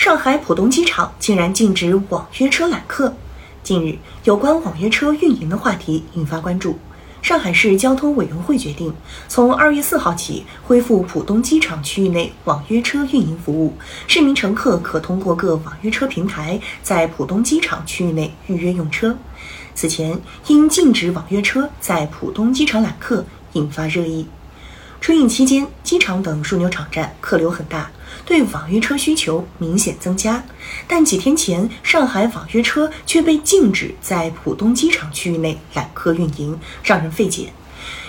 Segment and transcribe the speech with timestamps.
[0.00, 3.14] 上海浦东机场竟然禁止网约车揽客。
[3.62, 6.78] 近日，有关网约车运营的话题引发关注。
[7.20, 8.94] 上海市交通委员会决定，
[9.28, 13.74] 从二月四号起恢复浦东机场区域内网约车运营服务，
[14.06, 19.14] 市民乘客可通过各网约车平台在浦东机场区域内预约用车。
[19.74, 23.22] 此前，因禁止网约车在浦东机场揽客，
[23.52, 24.26] 引发热议。
[25.00, 27.90] 春运期间，机场等枢纽场站客流很大，
[28.26, 30.44] 对网约车需求明显增加。
[30.86, 37.50] 但几天前，上海网约车却被禁止在浦东机场区域内揽客运营，让人费解。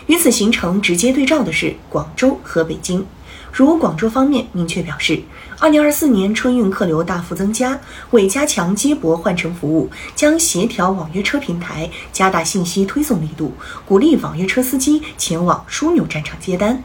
[0.07, 3.05] 与此形成直接对照的是广州和北京。
[3.51, 5.21] 如广州方面明确表示，
[5.59, 7.77] 二零二四年春运客流大幅增加，
[8.11, 13.53] 为加强接驳换乘服务，将协调网约车平台，加大信息推送力度，
[13.85, 16.81] 鼓励网约车司机前往枢纽战场接单。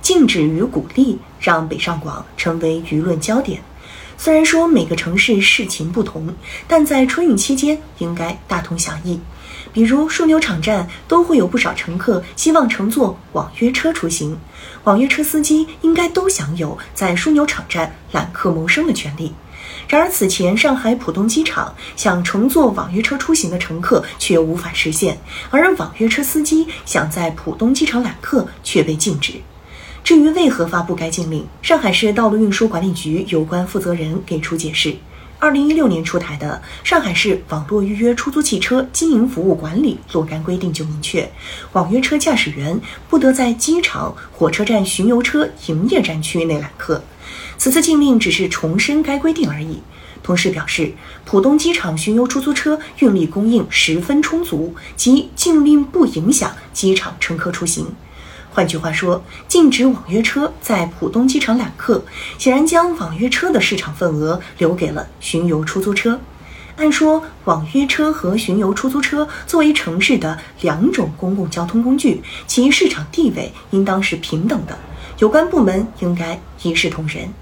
[0.00, 3.60] 禁止与鼓励让北上广成为舆论焦点。
[4.16, 6.34] 虽然说每个城市事情不同，
[6.66, 9.20] 但在春运期间应该大同小异。
[9.78, 14.36] 比如枢纽场站都会有不少乘客希望乘坐网约车出行，
[14.82, 19.32] 网约车司机应该都享有在枢纽场站揽客谋生的权利。
[19.86, 25.16] 然而此前上海浦东机场想乘坐网约车出行的乘客却无法实现，
[25.50, 29.34] 而网约车司机想在浦东机场揽客却被禁止。
[30.02, 34.96] 至于为何发布该禁令，上海市道路运输管理局有关负责人给出解释。
[35.40, 41.30] 二零一六年出台的《上海市网络预约出租汽车经营服务管理若干规定》就明确，
[41.74, 47.00] 网约车驾驶员不得在机场、火车站巡游车营业站区域内揽客。
[47.56, 49.80] 此次禁令只是重申该规定而已。
[50.24, 50.92] 同时表示，
[51.24, 57.86] 浦东机场巡游出租车运力供应十分充足，即禁令不影响机场乘客出行。
[58.58, 62.04] 换句话说，禁止网约车在浦东机场揽客，
[62.38, 66.18] 显然将网约车的市场份额留给了巡游出租车。
[66.74, 74.76] 按说，网约车和巡游出租车作为城市的两种公共交通工具，其市场地位应当是平等的，
[75.20, 77.32] 有关部门应该一视同仁。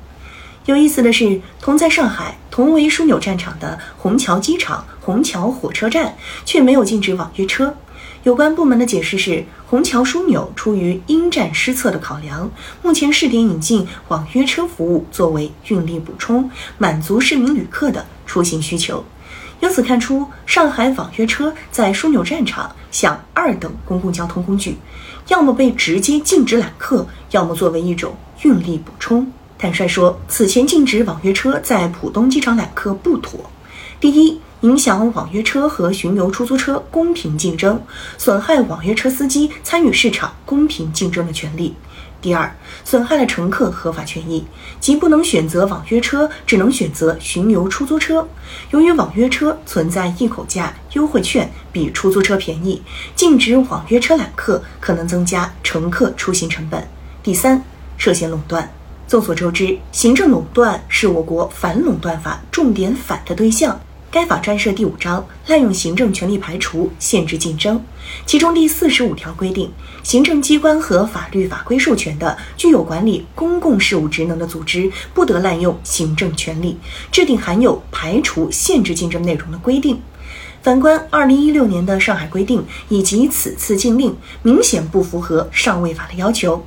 [0.67, 7.75] 有意思的是，同在上海、同为枢纽战场的虹桥机场、虹桥火车站，却没有禁止网约车。
[8.27, 12.51] 有关部门的解释是，虹桥枢纽出于因战施策的考量，
[12.83, 19.05] 目前试点引进网约车服务作为运力补充，满足市民旅客的出行需求。
[19.61, 24.77] 由此看出，上海网约车在枢纽站场像二等公共交通工具，
[25.29, 29.31] 要么被直接禁止揽客，要么作为一种运力补充。
[29.57, 33.39] 坦率说，此前禁止网约车在浦东机场揽客不妥。
[33.99, 37.81] 第一，影响网约车和巡游出租车公平竞争，
[38.19, 41.73] 损害网约车司机参与市场公平竞争的权利；
[42.21, 44.45] 第二，损害了乘客合法权益，
[44.81, 48.29] 即不能选择网约车，只能选择巡游出租车。
[48.71, 52.83] 由于网约车存在一口价优惠券比出租车便宜，
[53.15, 56.87] 禁止网约车揽客可能增加乘客出行成本。
[57.23, 57.63] 第三，
[57.97, 58.71] 涉嫌垄断。
[59.09, 63.81] 众所周知，行政垄断是我国反垄断法重点反的对象。
[64.17, 67.79] 该法专设第五章滥用行政权力排除、限制竞争，
[68.25, 69.71] 其中第四十五条规定，
[70.03, 76.79] 行政机关和法律法规授权的具有管理公共事务职能的组织，不得滥用行政权力
[77.13, 80.01] 制定含有排除、限制竞争内容的规定。
[80.63, 86.65] 反观二零一六年的上海规定以及此次禁令，明显不符合上位法的要求。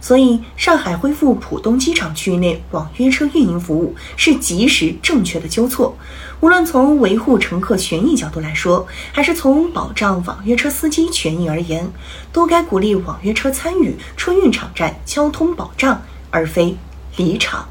[0.00, 5.96] 所以，上海恢复浦东机场区域内网约车运营服务是及时正确的纠错。
[6.40, 11.86] 无论从维护乘客权益角度来说，还是从保障网约车司机权益而言，
[12.32, 16.74] 都该鼓励网约车参与春运场站交通保障，而非
[17.16, 17.68] 离场。